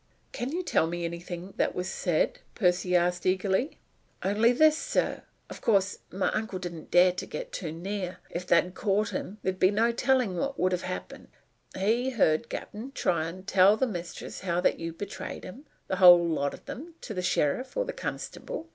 [0.31, 3.77] "Can you tell me anything that was said?" Percy asked eagerly.
[4.23, 5.21] "Only this, sir.
[5.47, 8.17] Of course, my uncle didn't dare to get too near.
[8.31, 11.27] If they'd caught him, there's no telling what might have happened.
[11.77, 16.27] He heard Cap'n Tryon tell the mistress how that you had betrayed 'em the whole
[16.27, 18.69] lot of 'em to the sheriff or the constable.